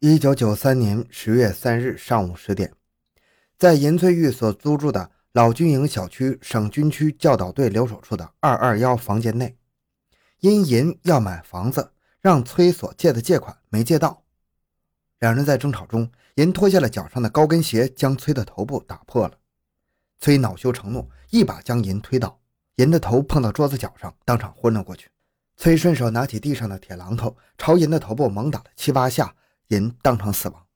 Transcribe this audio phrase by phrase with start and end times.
[0.00, 2.72] 一九九三年十月三日上午十点，
[3.58, 9.56] 在银翠玉所租住的老军营小区省军区教导队留守处的二二幺房间内，
[10.38, 11.90] 因银要买房子，
[12.20, 14.22] 让崔所借的借款没借到，
[15.18, 19.34] 两人在争吵中，银脱下了脚上的高跟鞋，将崔的头部打破了。
[20.20, 22.38] 崔恼羞成怒，一把将银推倒，
[22.76, 25.10] 银的头碰到桌子角上，当场昏了过去。
[25.56, 29.34] 崔顺手拿起地上的铁榔头，朝银的头部猛打了七八下，
[29.68, 30.66] 银当场死亡。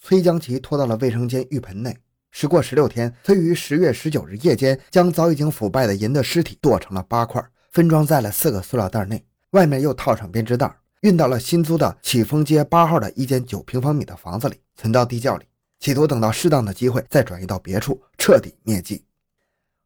[0.00, 1.96] 崔将其拖到了卫生间浴盆内。
[2.30, 15.46] 时过十六天，崔于十月十九日夜间将早已经腐败的银的尸体剁成了八块，分装在了四个塑料袋内，外面又套上编织袋，运到了新租的启丰街八号的一间九平方米的房子里，存到地窖里，
[15.80, 19.06] 企图等到适当的机会再转移到别处，彻底灭迹。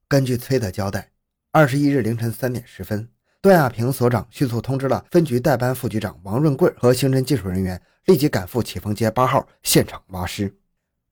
[0.09, 1.13] 根据崔的交代，
[1.53, 3.09] 二十一日凌晨三点十分。
[3.43, 10.55] 段亚平所长迅速通知了分局代班副局长王润贵和刑侦技术人员，立即赶赴启丰街八号现场挖尸。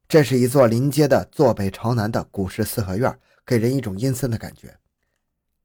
[0.06, 4.76] 这是一座临街的坐北朝南的古式四合院，给人一种阴森的感觉。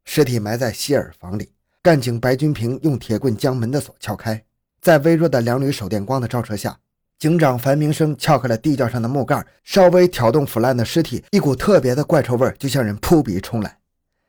[0.06, 4.42] 尸体埋在西耳房里，干警白军平用铁棍将门的锁撬开，
[4.80, 6.80] 在微弱的两缕手电光的照射下，
[7.20, 13.80] 警长樊明生撬开了地窖上的木盖，稍微挑动腐烂的尸体，一股特别的怪臭味就向人扑鼻冲来。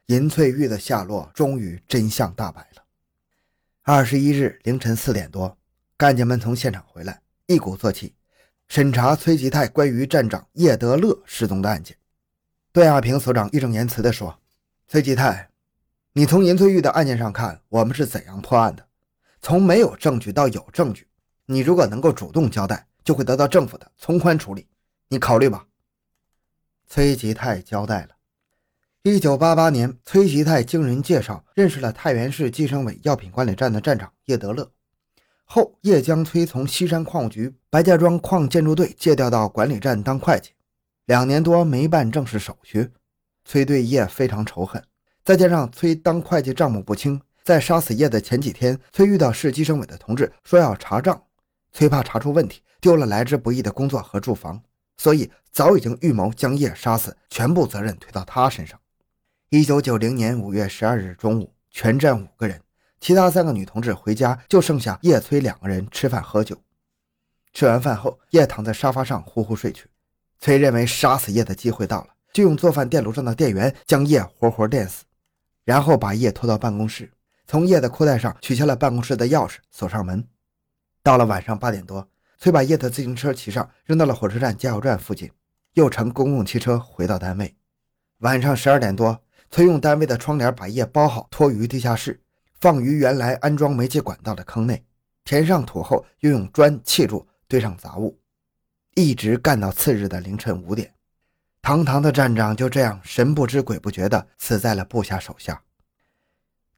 [0.06, 2.84] 银翠玉的下落终于真相大白了。
[3.82, 5.56] 二十一日凌晨四点多，
[5.96, 8.14] 干警们从现场回来，一鼓作气
[8.68, 11.96] 审查崔吉泰关于站长叶德乐失踪的案件。
[12.70, 14.38] 段亚平所长义正言辞地说
[14.88, 15.48] ：“崔吉泰，
[16.12, 18.86] 你从银翠玉的案件上看，我们是怎样破案的？
[19.40, 21.06] 从没有证据到有证据，
[21.46, 24.66] 你如果能够主动交代，就会得到政府的从宽处理。
[25.08, 25.66] 你考虑吧。”
[26.88, 28.13] 崔吉泰交代了。
[29.06, 34.72] 一九八八年，崔吉泰经人介绍认识了太原市计生委药品管理站的站长叶德乐，
[35.44, 40.52] 后叶将崔从西山矿务局白家庄矿建筑队借调到管理站当会计，
[41.04, 42.92] 两年多没办正式手续，
[43.44, 44.82] 崔对叶非常仇恨。
[45.22, 51.22] 再加上崔当会计账目不清，在杀死叶的前几天，崔遇到市计生委的同志说要查账，
[51.72, 54.62] 崔怕查出问题，丢了来之不易的工作和住房，
[54.96, 58.80] 所以早已经预谋将叶杀死，全部责任推到他身上。
[59.56, 62.60] 一九九零年五月十二日中午，全站五个人，
[62.98, 66.60] 其他三个女同志回家，就剩下叶崔两个人吃饭喝酒。
[67.52, 69.86] 吃完饭后，叶躺在沙发上呼呼睡去。
[70.40, 75.04] 崔认为杀死叶的机会到了，就用做饭电炉上的电源将叶活活电死，
[75.64, 77.12] 然后把叶拖到办公室，
[77.46, 80.26] 从叶的裤带上取下了办公室的钥匙，锁上门。
[81.00, 85.30] 到了晚上八点多，崔把叶的自行车骑上，扔到了火车站加油站附近，
[85.74, 87.54] 又乘公共汽车回到单位。
[88.18, 89.20] 晚上十二点多。
[89.50, 92.20] 崔用单位的窗帘把叶包好，拖于地下室，
[92.60, 94.84] 放于原来安装煤气管道的坑内，
[95.24, 98.18] 填上土后，又用砖砌住，堆上杂物，
[98.94, 100.92] 一直干到次日的凌晨五点。
[101.62, 105.62] 堂堂的站长就这样神不知鬼不觉地死在了部下手下。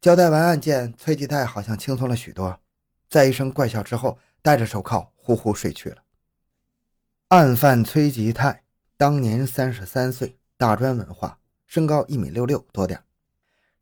[0.00, 2.60] 交代完案件，崔吉泰好像轻松了许多，
[3.09, 5.97] 在一声怪笑之后，戴着手铐呼呼睡去了。
[7.28, 8.62] 案犯崔吉泰
[8.97, 11.38] 当年三十三岁，大专文化。
[11.66, 13.03] 身高一米六六多点，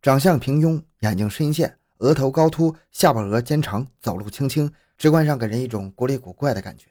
[0.03, 6.87] 长相平庸，眼睛深陷，额头高凸，下巴额尖长，走路轻轻，直观上给人一种古里古怪的感觉。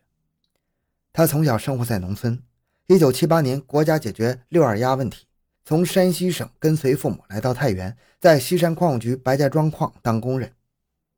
[1.12, 2.42] 他从小生活在农村。
[2.88, 5.26] 一九七八年，国家解决“六二压”问题，
[5.64, 10.54] 从山西省跟随父母来到太原，在西山矿务局白家庄矿当工人。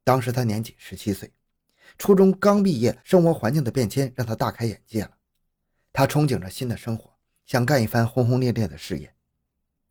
[0.04, 1.34] 当时他年仅十七岁，
[1.98, 5.12] 初中刚毕业，生活环境的变迁让他大开眼界了。
[5.92, 7.10] 他憧憬着新的生活，
[7.48, 9.15] 想干一番轰轰烈烈的事业。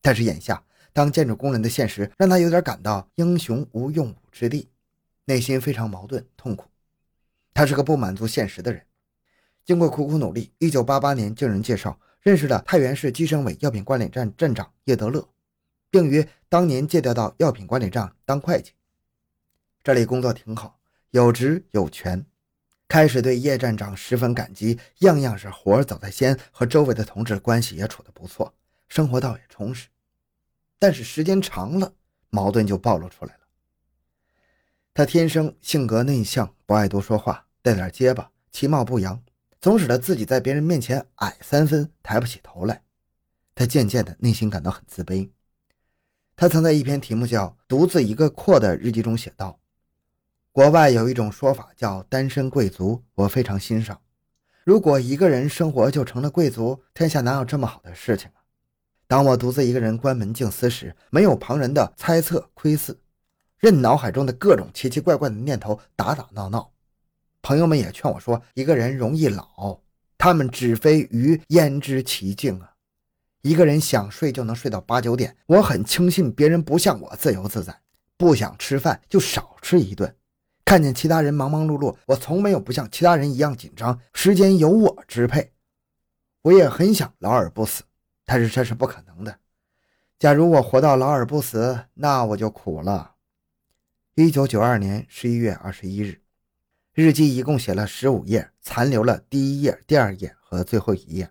[0.04, 4.68] 但是眼下当建筑工人的现实让他有点感到英雄无用武之地，
[5.24, 6.66] 内心非常矛盾痛苦。
[7.54, 8.82] 他是个不满足现实的人。
[9.64, 15.26] 经过苦苦努力，一九八八年经人介绍认识了太原市计生委药品管理站站长叶德乐，
[15.90, 18.72] 并于当年借调到药品管理站当会计。
[19.82, 20.78] 这里工作挺好，
[21.12, 22.26] 有职有权。
[22.86, 28.52] 开始对叶站长十分感激，样样是活走在先，和周围的同志关系也处得不错，
[28.86, 29.88] 生活倒也充实。
[30.78, 31.94] 但是时间长了，
[32.30, 33.40] 矛盾就暴露出来了。
[34.92, 39.22] 他天生性格内向，不爱多说话，带点结巴，其貌不扬，
[39.60, 42.82] 总使得自己在别人面前矮三分，抬不起头来。
[43.54, 45.30] 他渐渐的内心感到很自卑。
[46.36, 49.60] 他曾在一篇题目叫《独自一个阔》的日记中写道
[50.50, 54.00] ：“国外有一种说法叫单身贵族，我非常欣赏。
[54.64, 58.28] 如果一个人生活就成了贵族，天下哪有这么好的事情？”
[59.14, 62.96] 当我独自一个人关门静思时，没有旁人的猜测窥伺，
[63.60, 66.72] 任脑海中的各种奇奇怪怪的念头打打闹闹。
[67.40, 69.78] 朋友们也劝我说，一个人容易老，
[70.18, 72.72] 他们只非鱼焉知其境啊！
[73.42, 77.82] 一个人想睡就能睡到八九点，我很轻信别人不像我自由自在，
[78.16, 80.12] 不想吃饭就少吃一顿。
[80.64, 85.52] 看见其他人忙忙碌碌，我从没有不像其他人一样紧张，时间由我支配。
[86.42, 87.84] 我也很想老而不死，
[88.24, 89.38] 但是这是不可能的。
[90.18, 93.14] 假如我活到老而不死，那我就苦了。
[94.14, 96.20] 一九九二年十一月二十一日。
[96.92, 101.28] 日记一共写了十五页，残留了第一页、第二页和最后一页。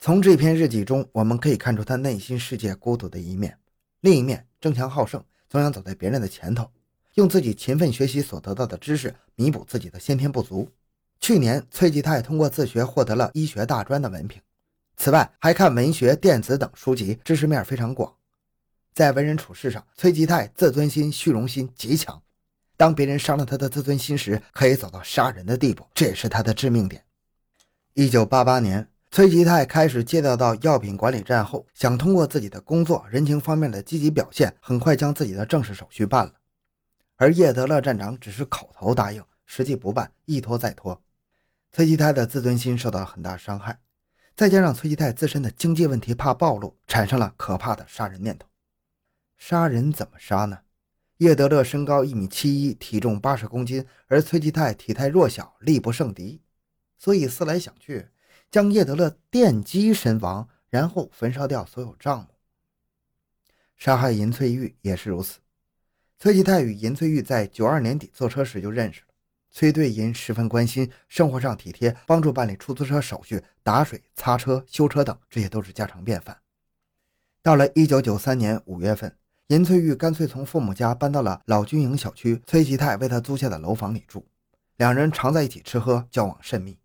[0.00, 3.56] 从这篇日记中，我们可以看出他内心世界孤独的一面。
[4.00, 6.68] 另一面，争强好胜，总想走在别人的前头，
[7.14, 10.68] 用自己勤奋学习所得到的知识弥补自己的先天不足。
[11.20, 14.42] 去年，崔吉泰通过自学获得了医学大专的文凭。
[14.98, 18.12] 此外，还看文学、电子等书籍，知识面非常广。
[18.92, 22.20] 在为人处事上，崔吉泰自尊心、虚荣心极强。
[22.76, 27.04] 当别人伤了他的自尊心时，可以走到杀人的地步，这也是他的致命点。
[27.94, 36.32] 一九八八年，崔吉泰开始借调到药品管理站后，想通过自己的工作、人情方面的积极表现，很快将自己的正式手续办了。
[37.14, 41.00] 而叶德勒站长只是口头答应，实际不办，一拖再拖，
[41.70, 43.78] 崔吉泰的自尊心受到很大伤害。
[44.38, 48.46] 再加上崔吉泰自身的经济问题怕暴露，产生了可怕的杀人念头。
[49.36, 50.60] 杀人怎么杀呢？
[51.16, 56.40] 叶德乐身高一米七一，体重八十公斤，而崔吉泰体态弱小，力不胜敌，
[56.96, 58.10] 所以思来想去，
[58.48, 62.28] 将叶德乐电击身亡，然后焚烧掉所有账目。
[63.76, 65.40] 杀害银翠玉也是如此。
[66.20, 69.02] 崔吉泰与银翠玉在九二年底坐车时就认识，
[69.58, 76.38] 崔对银十分关心，生活上体贴，帮助办理出租车手续、打水、擦车、修车等，这些都是家常便饭。
[77.42, 79.12] 到了一九九三年五月份。
[79.48, 84.24] 银翠玉干脆从父母家搬到了老军营小区崔吉泰为他租下的楼房里住，
[84.76, 86.78] 两人常在一起吃喝，交往甚密。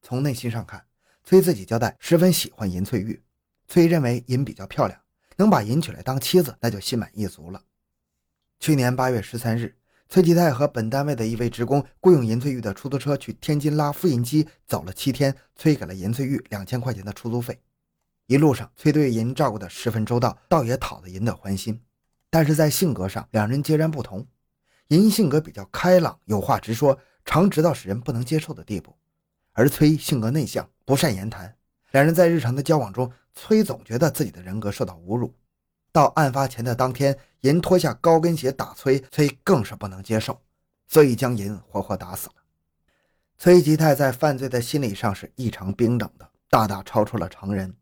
[0.00, 0.84] 从内心上看，
[1.24, 3.20] 崔自己交代十分喜欢银翠玉。
[3.66, 5.00] 崔认为银比较漂亮，
[5.38, 7.60] 能把银娶来当妻子，那就心满意足了。
[8.60, 9.74] 去年八月十三日，
[10.12, 17.60] 崔吉泰和本单位的一位职工雇佣银翠玉的出租车去天津拉复印机，走了七天，崔给了银翠玉两千块钱的出租费。
[18.26, 21.80] 一路上，崔对银照顾得十分周到，倒也讨了银的欢心。
[22.28, 24.26] 但是在性格上，两人截然不同。
[24.88, 28.90] 银性格比较开朗，有话直说，常直到使人不能接受的地步；
[29.52, 31.54] 而崔性格内向，不善言谈。
[31.92, 35.32] 两人在日常的交往中，崔总觉得自己的人格受到侮辱。
[35.92, 40.40] 到案发前的当天，银脱下高跟鞋打崔，崔更是不能接受，
[40.86, 42.34] 所以将银活活打死了。
[43.38, 47.74] 崔吉泰在犯罪的心理上是异常冰冷的，大大超出了常人。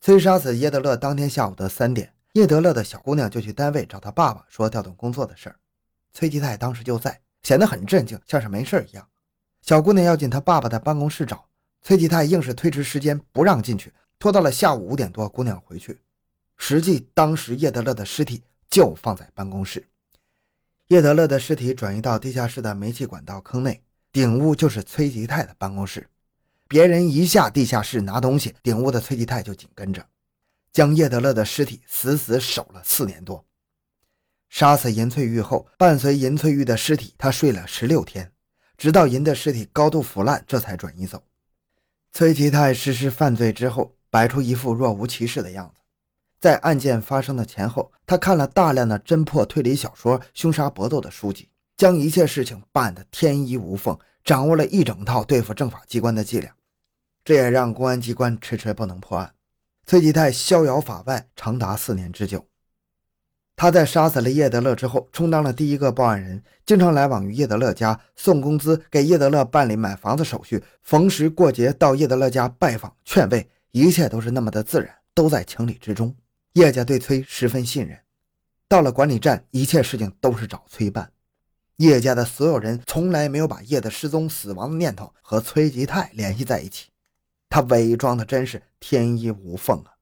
[0.00, 5.56] 崔杀死叶德勒当天下午的三点，叶德勒的小姑娘就去单位找他爸爸说调动工作的事儿。
[6.12, 9.06] 崔吉泰当时就在，显得很镇静，像是没事一样。
[9.62, 11.46] 小姑娘要进他爸爸的办公室找
[11.82, 16.00] 崔吉泰，硬是推迟时间不让进去，拖到了下午五点多，姑娘回去。
[16.56, 19.86] 实际当时叶德勒的尸体就放在办公室，
[20.88, 26.08] 叶德勒的尸体转移到地下室的煤气管道坑内，顶屋就是崔吉泰的办公室。
[26.66, 30.04] 别人一下地下室拿东西，顶屋的崔吉泰就紧跟着，
[30.72, 33.44] 将叶德勒的尸体死死守了四年多。
[34.48, 38.32] 杀死银翠玉后，伴随银翠玉的尸体，他睡了十六天，
[38.78, 41.22] 直到银的尸体高度腐烂，这才转移走。
[42.12, 45.82] 崔吉泰实施犯罪之后，摆出一副若无其事的样子。
[46.44, 53.98] 在案件发生的前后，他看了大量的侦破推理小说、凶杀搏斗的书籍，将一切事情办得天衣无缝。
[54.22, 56.52] 掌握了一整套对付政法机关的伎俩，
[57.24, 59.32] 这也让公安机关迟迟不能破案。
[59.86, 62.46] 崔吉泰逍遥法外长达四年之久。
[63.56, 76.14] 他在杀死了叶德乐之后，充当了第一个报案人，经常来往于叶德乐家送工资，给叶德乐办理买房子手续，逢时过节到叶德乐家拜访劝慰，一切都是那么的自然，都在情理之中。
[76.54, 77.98] 叶家对崔十分信任，
[78.68, 81.10] 到了管理站，一切事情都是找崔办。
[81.78, 86.90] 叶家的所有人从来没有把叶的失踪、死亡的念头和崔吉泰联系在一起，
[87.48, 89.98] 他伪装的真是天衣无缝啊！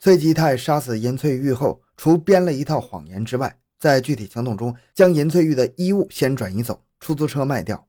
[0.00, 7.86] 崔吉泰杀死银翠玉后，除编了一套谎言之外，在具体行动中将银翠玉的衣物先转移走，出租车卖掉。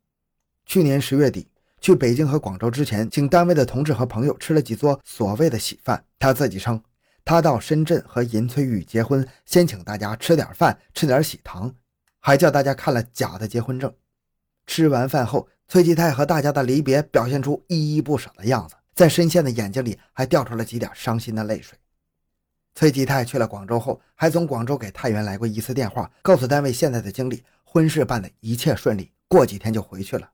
[0.68, 1.48] 去年十月底
[1.82, 6.06] 去北京和广州之前，请单位的同志和朋友吃了几桌所谓的喜饭。
[6.20, 6.80] 他自己称，
[7.30, 11.72] 他到深圳和银翠玉结婚，先请大家吃点饭，吃点喜糖。
[12.20, 13.94] 还叫大家看了假的结婚证。
[14.66, 21.78] 吃完饭后，崔吉泰和大家的离别表现出依依不舍的样子，在深陷的眼睛里还掉出了几点伤心的泪水。
[22.74, 30.32] 崔吉泰去了广州后，还从广州给太原来过一次电话，告诉单位现在的经理，婚事办的一切顺利，过几天就回去了。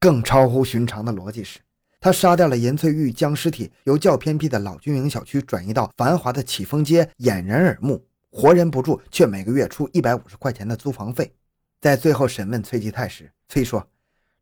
[0.00, 1.58] 更超乎寻常的逻辑是，
[2.04, 11.34] 他杀掉了银翠玉，将尸体由较偏僻的老军营小区转移到繁华的启丰街，掩人耳目，活人不住，却每个月出一百五十块钱的租房费。
[11.80, 13.88] 在最后审问崔继泰时，崔说：“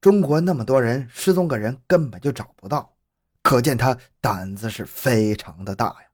[0.02, 2.96] 中国那么多人失踪个人根本就找不到，
[3.44, 6.08] 可见他胆子是非常的大呀。”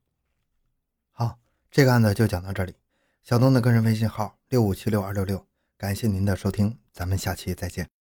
[1.12, 1.38] 好，
[1.70, 2.74] 这个案子就讲到这里。
[3.22, 5.46] 小东的个人微信号六五七六二六六，
[5.78, 7.97] 感谢您的收听，咱们下期再见。